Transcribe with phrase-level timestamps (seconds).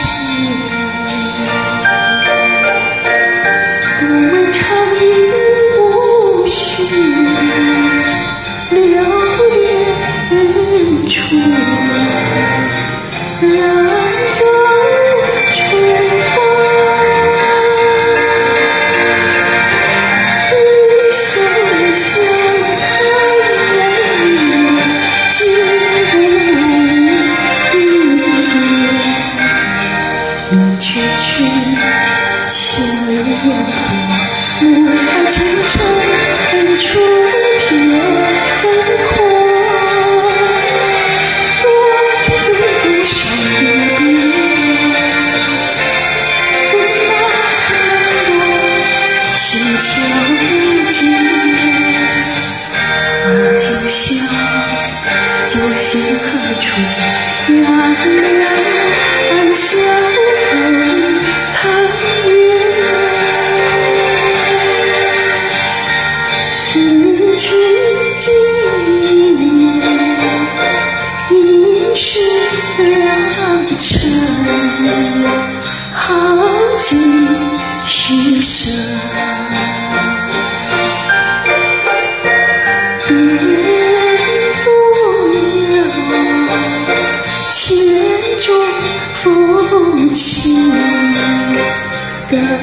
[49.82, 49.88] 秋
[50.92, 50.96] 阶
[52.72, 52.78] 踏
[53.58, 54.00] 旧宵，
[55.44, 56.24] 酒醒何
[56.60, 56.64] 处？
[57.48, 59.60] 杨柳岸，晓
[60.52, 60.52] 风
[61.52, 61.52] 残
[62.28, 62.30] 月。
[66.64, 66.70] 此
[67.36, 67.42] 去
[68.16, 68.24] 经
[69.38, 69.42] 年，
[71.30, 71.32] 应
[71.96, 72.00] 是
[72.78, 72.88] 良
[73.76, 73.84] 辰
[75.92, 75.98] 好
[76.78, 76.88] 景
[77.84, 78.70] 虚设。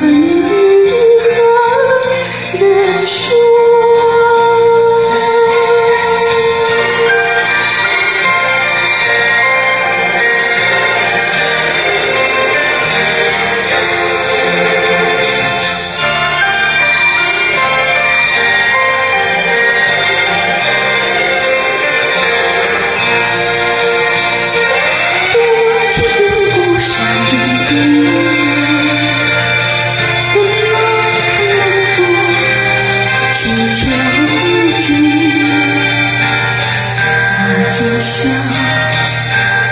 [0.02, 0.78] I you.
[37.99, 38.23] 晓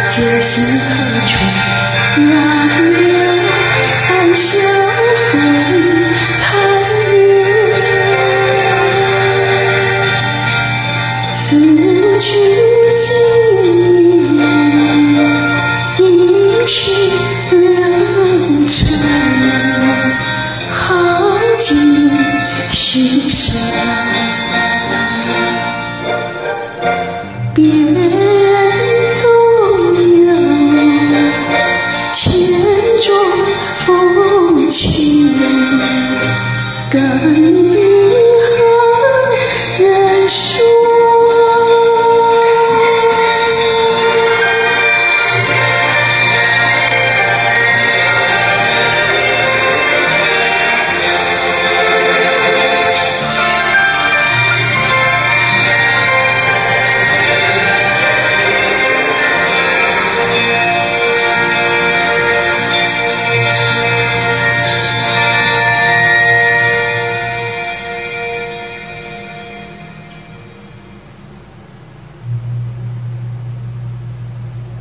[0.09, 0.85] 酒醒何
[1.25, 1.31] 处？
[2.17, 2.21] 杨
[2.93, 3.01] 柳
[4.09, 4.47] 岸，晓
[5.31, 5.33] 风
[6.38, 6.43] 残
[7.07, 7.15] 月。
[11.35, 11.45] 此
[12.19, 12.25] 去
[12.97, 13.05] 经
[14.35, 15.15] 年，
[15.99, 16.01] 应
[16.67, 16.75] 是。